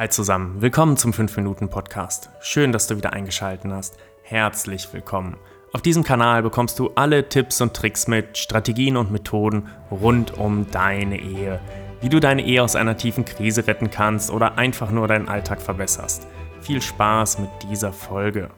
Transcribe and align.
Hi 0.00 0.08
zusammen, 0.08 0.62
willkommen 0.62 0.96
zum 0.96 1.10
5-Minuten-Podcast. 1.10 2.30
Schön, 2.40 2.72
dass 2.72 2.86
du 2.86 2.96
wieder 2.96 3.12
eingeschaltet 3.12 3.70
hast. 3.70 3.98
Herzlich 4.22 4.90
willkommen. 4.94 5.36
Auf 5.74 5.82
diesem 5.82 6.04
Kanal 6.04 6.42
bekommst 6.42 6.78
du 6.78 6.88
alle 6.94 7.28
Tipps 7.28 7.60
und 7.60 7.74
Tricks 7.74 8.08
mit, 8.08 8.38
Strategien 8.38 8.96
und 8.96 9.12
Methoden 9.12 9.68
rund 9.90 10.38
um 10.38 10.70
deine 10.70 11.20
Ehe. 11.20 11.60
Wie 12.00 12.08
du 12.08 12.18
deine 12.18 12.46
Ehe 12.46 12.62
aus 12.62 12.76
einer 12.76 12.96
tiefen 12.96 13.26
Krise 13.26 13.66
retten 13.66 13.90
kannst 13.90 14.30
oder 14.30 14.56
einfach 14.56 14.90
nur 14.90 15.06
deinen 15.06 15.28
Alltag 15.28 15.60
verbesserst. 15.60 16.26
Viel 16.62 16.80
Spaß 16.80 17.38
mit 17.38 17.50
dieser 17.68 17.92
Folge. 17.92 18.48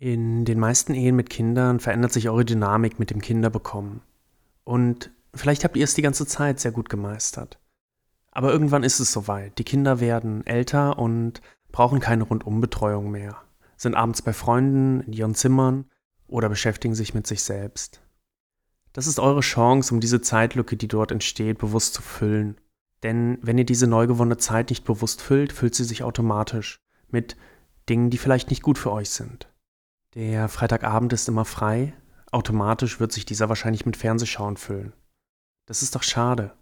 In 0.00 0.44
den 0.44 0.58
meisten 0.58 0.94
Ehen 0.94 1.14
mit 1.14 1.30
Kindern 1.30 1.78
verändert 1.78 2.10
sich 2.10 2.28
eure 2.28 2.44
Dynamik 2.44 2.98
mit 2.98 3.10
dem 3.10 3.20
Kinderbekommen. 3.20 4.00
Und 4.64 5.12
vielleicht 5.32 5.62
habt 5.62 5.76
ihr 5.76 5.84
es 5.84 5.94
die 5.94 6.02
ganze 6.02 6.26
Zeit 6.26 6.58
sehr 6.58 6.72
gut 6.72 6.88
gemeistert. 6.88 7.60
Aber 8.30 8.52
irgendwann 8.52 8.84
ist 8.84 9.00
es 9.00 9.12
soweit. 9.12 9.58
Die 9.58 9.64
Kinder 9.64 10.00
werden 10.00 10.46
älter 10.46 10.98
und 10.98 11.40
brauchen 11.72 12.00
keine 12.00 12.24
Rundumbetreuung 12.24 13.10
mehr, 13.10 13.36
sind 13.76 13.94
abends 13.94 14.22
bei 14.22 14.32
Freunden 14.32 15.00
in 15.00 15.12
ihren 15.12 15.34
Zimmern 15.34 15.86
oder 16.26 16.48
beschäftigen 16.48 16.94
sich 16.94 17.14
mit 17.14 17.26
sich 17.26 17.42
selbst. 17.42 18.02
Das 18.92 19.06
ist 19.06 19.20
eure 19.20 19.40
Chance, 19.40 19.94
um 19.94 20.00
diese 20.00 20.20
Zeitlücke, 20.20 20.76
die 20.76 20.88
dort 20.88 21.12
entsteht, 21.12 21.58
bewusst 21.58 21.94
zu 21.94 22.02
füllen. 22.02 22.60
Denn 23.02 23.38
wenn 23.40 23.58
ihr 23.58 23.64
diese 23.64 23.86
neu 23.86 24.06
gewonnene 24.06 24.36
Zeit 24.36 24.70
nicht 24.70 24.84
bewusst 24.84 25.22
füllt, 25.22 25.52
füllt 25.52 25.74
sie 25.74 25.84
sich 25.84 26.02
automatisch 26.02 26.80
mit 27.08 27.36
Dingen, 27.88 28.10
die 28.10 28.18
vielleicht 28.18 28.50
nicht 28.50 28.62
gut 28.62 28.78
für 28.78 28.92
euch 28.92 29.10
sind. 29.10 29.48
Der 30.14 30.48
Freitagabend 30.48 31.12
ist 31.12 31.28
immer 31.28 31.44
frei, 31.44 31.94
automatisch 32.30 33.00
wird 33.00 33.12
sich 33.12 33.24
dieser 33.24 33.48
wahrscheinlich 33.48 33.86
mit 33.86 33.96
Fernsehschauen 33.96 34.56
füllen. 34.56 34.92
Das 35.66 35.82
ist 35.82 35.94
doch 35.94 36.02
schade. 36.02 36.52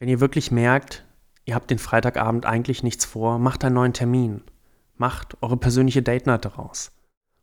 Wenn 0.00 0.08
ihr 0.08 0.20
wirklich 0.20 0.50
merkt, 0.50 1.04
ihr 1.44 1.54
habt 1.54 1.70
den 1.70 1.78
Freitagabend 1.78 2.46
eigentlich 2.46 2.82
nichts 2.82 3.04
vor, 3.04 3.38
macht 3.38 3.62
einen 3.62 3.74
neuen 3.74 3.92
Termin. 3.92 4.42
Macht 4.96 5.36
eure 5.42 5.58
persönliche 5.58 6.02
Date 6.02 6.26
Night 6.26 6.46
daraus, 6.46 6.92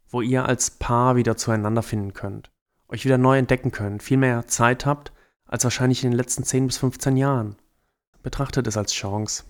wo 0.09 0.21
ihr 0.21 0.45
als 0.45 0.71
Paar 0.71 1.15
wieder 1.15 1.37
zueinander 1.37 1.83
finden 1.83 2.13
könnt, 2.13 2.51
euch 2.87 3.05
wieder 3.05 3.19
neu 3.19 3.37
entdecken 3.37 3.71
könnt, 3.71 4.01
viel 4.01 4.17
mehr 4.17 4.47
Zeit 4.47 4.87
habt 4.87 5.13
als 5.45 5.63
wahrscheinlich 5.65 6.03
in 6.03 6.09
den 6.09 6.17
letzten 6.17 6.43
10 6.43 6.65
bis 6.65 6.77
15 6.79 7.15
Jahren. 7.15 7.57
Betrachtet 8.23 8.65
es 8.65 8.75
als 8.75 8.91
Chance. 8.91 9.43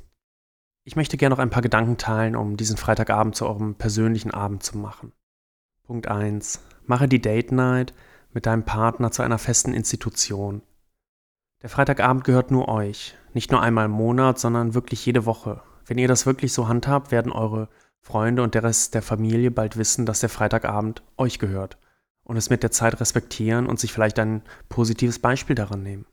Ich 0.84 0.98
möchte 0.98 1.16
gerne 1.16 1.34
noch 1.34 1.42
ein 1.42 1.50
paar 1.50 1.62
Gedanken 1.62 1.98
teilen, 1.98 2.36
um 2.36 2.58
diesen 2.58 2.76
Freitagabend 2.76 3.38
zu 3.38 3.46
eurem 3.46 3.76
persönlichen 3.76 4.32
Abend 4.32 4.64
zu 4.64 4.78
machen. 4.78 5.14
Punkt 5.84 6.10
1. 6.10 6.60
Mache 6.86 7.08
die 7.08 7.22
Date 7.22 7.54
Night 7.54 7.94
mit 8.34 8.46
deinem 8.46 8.64
Partner 8.64 9.12
zu 9.12 9.22
einer 9.22 9.38
festen 9.38 9.74
Institution. 9.74 10.62
Der 11.64 11.70
Freitagabend 11.70 12.24
gehört 12.24 12.52
nur 12.52 12.68
euch. 12.68 13.16
Nicht 13.34 13.52
nur 13.52 13.62
einmal 13.62 13.86
im 13.86 13.92
Monat, 13.92 14.38
sondern 14.38 14.76
wirklich 14.76 15.06
jede 15.06 15.26
Woche. 15.26 15.62
Wenn 15.86 15.98
ihr 15.98 16.08
das 16.08 16.26
wirklich 16.26 16.54
so 16.54 16.68
handhabt, 16.68 17.12
werden 17.12 17.32
eure 17.32 17.70
Freunde 18.00 18.44
und 18.44 18.54
der 18.54 18.64
Rest 18.64 18.94
der 18.94 19.02
Familie 19.02 19.50
bald 19.50 19.76
wissen, 19.76 20.06
dass 20.06 20.20
der 20.20 20.30
Freitagabend 20.30 21.02
euch 21.18 21.40
gehört 21.40 21.78
und 22.24 22.38
es 22.38 22.50
mit 22.50 22.62
der 22.62 22.72
Zeit 22.72 23.00
respektieren 23.00 23.66
und 23.68 23.80
sich 23.80 23.92
vielleicht 23.92 24.20
ein 24.20 24.44
positives 24.70 25.20
Beispiel 25.20 25.56
daran 25.56 25.82
nehmen. 25.82 26.06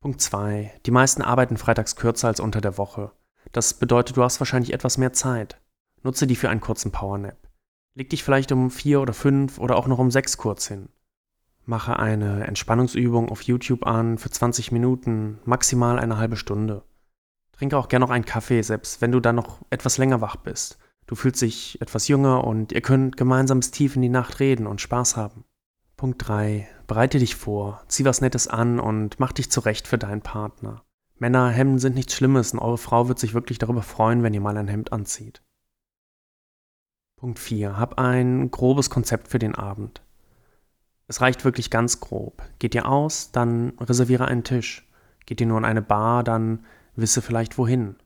Punkt 0.00 0.20
2. 0.20 0.72
Die 0.86 0.90
meisten 0.90 1.22
arbeiten 1.22 1.56
freitags 1.56 1.96
kürzer 1.96 2.28
als 2.28 2.40
unter 2.40 2.60
der 2.60 2.78
Woche. 2.78 3.12
Das 3.52 3.74
bedeutet, 3.74 4.16
du 4.16 4.22
hast 4.22 4.40
wahrscheinlich 4.40 4.72
etwas 4.72 4.98
mehr 4.98 5.12
Zeit. 5.12 5.60
Nutze 6.02 6.26
die 6.26 6.36
für 6.36 6.48
einen 6.48 6.60
kurzen 6.60 6.92
Powernap. 6.92 7.38
Leg 7.94 8.10
dich 8.10 8.24
vielleicht 8.24 8.52
um 8.52 8.70
vier 8.70 9.00
oder 9.00 9.12
fünf 9.12 9.58
oder 9.58 9.76
auch 9.76 9.86
noch 9.86 9.98
um 9.98 10.10
sechs 10.10 10.36
kurz 10.36 10.68
hin. 10.68 10.88
Mache 11.64 11.98
eine 11.98 12.46
Entspannungsübung 12.46 13.28
auf 13.28 13.42
YouTube 13.42 13.86
an 13.86 14.18
für 14.18 14.30
20 14.30 14.72
Minuten, 14.72 15.38
maximal 15.44 15.98
eine 15.98 16.18
halbe 16.18 16.36
Stunde. 16.36 16.82
Trinke 17.52 17.78
auch 17.78 17.88
gerne 17.88 18.04
noch 18.04 18.10
einen 18.10 18.24
Kaffee, 18.24 18.62
selbst 18.62 19.00
wenn 19.00 19.12
du 19.12 19.20
dann 19.20 19.36
noch 19.36 19.60
etwas 19.70 19.98
länger 19.98 20.20
wach 20.20 20.36
bist. 20.36 20.78
Du 21.06 21.14
fühlst 21.14 21.42
dich 21.42 21.80
etwas 21.80 22.08
jünger 22.08 22.44
und 22.44 22.72
ihr 22.72 22.80
könnt 22.80 23.16
gemeinsam 23.16 23.60
bis 23.60 23.70
tief 23.70 23.96
in 23.96 24.02
die 24.02 24.08
Nacht 24.08 24.40
reden 24.40 24.66
und 24.66 24.80
Spaß 24.80 25.16
haben. 25.16 25.44
Punkt 25.96 26.26
3. 26.26 26.68
Bereite 26.88 27.20
dich 27.20 27.36
vor, 27.36 27.82
zieh 27.86 28.04
was 28.04 28.20
Nettes 28.20 28.48
an 28.48 28.80
und 28.80 29.20
mach 29.20 29.32
dich 29.32 29.50
zurecht 29.50 29.86
für 29.86 29.98
deinen 29.98 30.22
Partner. 30.22 30.82
Männer, 31.18 31.50
Hemden 31.50 31.78
sind 31.78 31.94
nichts 31.94 32.14
Schlimmes 32.14 32.52
und 32.52 32.58
eure 32.58 32.78
Frau 32.78 33.06
wird 33.06 33.20
sich 33.20 33.34
wirklich 33.34 33.58
darüber 33.58 33.82
freuen, 33.82 34.24
wenn 34.24 34.34
ihr 34.34 34.40
mal 34.40 34.56
ein 34.56 34.66
Hemd 34.66 34.92
anzieht. 34.92 35.42
Punkt 37.16 37.38
4. 37.38 37.78
Hab 37.78 38.00
ein 38.00 38.50
grobes 38.50 38.90
Konzept 38.90 39.28
für 39.28 39.38
den 39.38 39.54
Abend. 39.54 40.02
Es 41.12 41.20
reicht 41.20 41.44
wirklich 41.44 41.68
ganz 41.68 42.00
grob. 42.00 42.42
Geht 42.58 42.74
ihr 42.74 42.88
aus, 42.88 43.32
dann 43.32 43.74
reserviere 43.78 44.24
einen 44.24 44.44
Tisch. 44.44 44.88
Geht 45.26 45.42
ihr 45.42 45.46
nur 45.46 45.58
in 45.58 45.66
eine 45.66 45.82
Bar, 45.82 46.24
dann 46.24 46.64
wisse 46.96 47.20
vielleicht 47.20 47.58
wohin. 47.58 47.96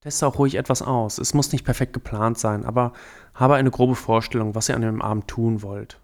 Teste 0.00 0.26
auch 0.26 0.36
ruhig 0.36 0.56
etwas 0.56 0.82
aus. 0.82 1.18
Es 1.18 1.32
muss 1.32 1.52
nicht 1.52 1.64
perfekt 1.64 1.92
geplant 1.92 2.36
sein, 2.36 2.64
aber 2.64 2.92
habe 3.34 3.54
eine 3.54 3.70
grobe 3.70 3.94
Vorstellung, 3.94 4.56
was 4.56 4.68
ihr 4.68 4.74
an 4.74 4.82
dem 4.82 5.00
Abend 5.00 5.28
tun 5.28 5.62
wollt. 5.62 6.00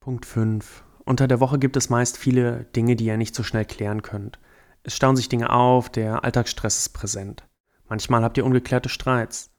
Punkt 0.00 0.24
5. 0.24 0.82
Unter 1.04 1.28
der 1.28 1.40
Woche 1.40 1.58
gibt 1.58 1.76
es 1.76 1.90
meist 1.90 2.16
viele 2.16 2.64
Dinge, 2.74 2.96
die 2.96 3.04
ihr 3.04 3.18
nicht 3.18 3.34
so 3.34 3.42
schnell 3.42 3.66
klären 3.66 4.00
könnt. 4.00 4.38
Es 4.82 4.96
stauen 4.96 5.16
sich 5.16 5.28
Dinge 5.28 5.50
auf, 5.50 5.90
der 5.90 6.24
Alltagsstress 6.24 6.78
ist 6.78 6.94
präsent. 6.94 7.46
Manchmal 7.86 8.24
habt 8.24 8.38
ihr 8.38 8.46
ungeklärte 8.46 8.88
Streits. 8.88 9.50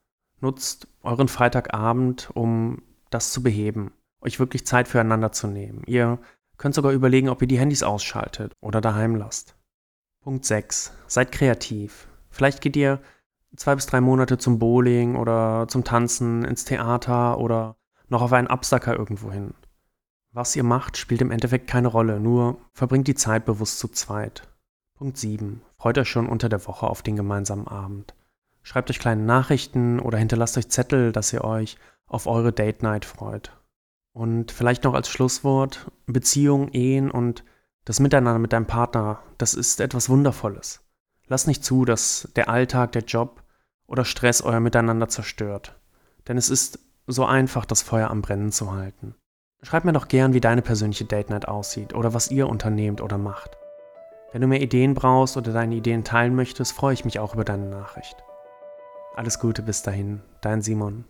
Nutzt 0.41 0.87
euren 1.03 1.27
Freitagabend, 1.27 2.31
um 2.33 2.81
das 3.11 3.31
zu 3.31 3.43
beheben 3.43 3.91
euch 4.21 4.39
wirklich 4.39 4.65
Zeit 4.65 4.87
füreinander 4.87 5.31
zu 5.31 5.47
nehmen. 5.47 5.83
Ihr 5.85 6.19
könnt 6.57 6.75
sogar 6.75 6.91
überlegen, 6.91 7.29
ob 7.29 7.41
ihr 7.41 7.47
die 7.47 7.59
Handys 7.59 7.83
ausschaltet 7.83 8.53
oder 8.59 8.81
daheim 8.81 9.15
lasst. 9.15 9.55
Punkt 10.21 10.45
6. 10.45 10.93
Seid 11.07 11.31
kreativ. 11.31 12.07
Vielleicht 12.29 12.61
geht 12.61 12.75
ihr 12.75 12.99
zwei 13.55 13.75
bis 13.75 13.85
drei 13.85 14.01
Monate 14.01 14.37
zum 14.37 14.59
Bowling 14.59 15.15
oder 15.15 15.67
zum 15.67 15.83
Tanzen, 15.83 16.43
ins 16.43 16.65
Theater 16.65 17.39
oder 17.39 17.77
noch 18.09 18.21
auf 18.21 18.33
einen 18.33 18.47
Absacker 18.47 18.97
irgendwo 18.97 19.31
hin. 19.31 19.53
Was 20.31 20.55
ihr 20.55 20.63
macht, 20.63 20.97
spielt 20.97 21.21
im 21.21 21.31
Endeffekt 21.31 21.67
keine 21.67 21.87
Rolle, 21.87 22.19
nur 22.19 22.59
verbringt 22.73 23.07
die 23.07 23.15
Zeit 23.15 23.45
bewusst 23.45 23.79
zu 23.79 23.87
zweit. 23.87 24.47
Punkt 24.95 25.17
7. 25.17 25.61
Freut 25.77 25.97
euch 25.97 26.09
schon 26.09 26.27
unter 26.27 26.49
der 26.49 26.67
Woche 26.67 26.87
auf 26.87 27.01
den 27.01 27.15
gemeinsamen 27.15 27.67
Abend. 27.67 28.13
Schreibt 28.61 28.89
euch 28.89 28.99
kleine 28.99 29.23
Nachrichten 29.23 29.99
oder 29.99 30.17
hinterlasst 30.17 30.57
euch 30.57 30.69
Zettel, 30.69 31.11
dass 31.11 31.33
ihr 31.33 31.43
euch 31.43 31.77
auf 32.05 32.27
eure 32.27 32.51
Date 32.51 32.83
Night 32.83 33.05
freut. 33.05 33.58
Und 34.19 34.51
vielleicht 34.51 34.83
noch 34.83 34.95
als 34.95 35.07
Schlusswort, 35.07 35.89
Beziehungen, 36.05 36.73
Ehen 36.73 37.09
und 37.09 37.45
das 37.85 38.01
Miteinander 38.01 38.37
mit 38.37 38.51
deinem 38.51 38.65
Partner, 38.65 39.23
das 39.37 39.53
ist 39.53 39.79
etwas 39.79 40.09
Wundervolles. 40.09 40.81
Lass 41.27 41.47
nicht 41.47 41.63
zu, 41.63 41.85
dass 41.85 42.27
der 42.35 42.49
Alltag, 42.49 42.91
der 42.91 43.03
Job 43.03 43.41
oder 43.87 44.03
Stress 44.03 44.41
euer 44.41 44.59
Miteinander 44.59 45.07
zerstört. 45.07 45.79
Denn 46.27 46.35
es 46.35 46.49
ist 46.49 46.79
so 47.07 47.23
einfach, 47.23 47.63
das 47.63 47.81
Feuer 47.81 48.11
am 48.11 48.21
Brennen 48.21 48.51
zu 48.51 48.73
halten. 48.73 49.15
Schreib 49.61 49.85
mir 49.85 49.93
doch 49.93 50.09
gern, 50.09 50.33
wie 50.33 50.41
deine 50.41 50.63
persönliche 50.63 51.05
Date 51.05 51.29
Night 51.29 51.47
aussieht 51.47 51.93
oder 51.93 52.13
was 52.13 52.29
ihr 52.29 52.49
unternehmt 52.49 52.99
oder 52.99 53.17
macht. 53.17 53.51
Wenn 54.33 54.41
du 54.41 54.47
mehr 54.47 54.61
Ideen 54.61 54.95
brauchst 54.95 55.37
oder 55.37 55.53
deine 55.53 55.75
Ideen 55.75 56.03
teilen 56.03 56.35
möchtest, 56.35 56.73
freue 56.73 56.93
ich 56.93 57.05
mich 57.05 57.19
auch 57.19 57.35
über 57.35 57.45
deine 57.45 57.69
Nachricht. 57.69 58.17
Alles 59.15 59.39
Gute 59.39 59.61
bis 59.61 59.81
dahin, 59.81 60.19
dein 60.41 60.61
Simon. 60.61 61.05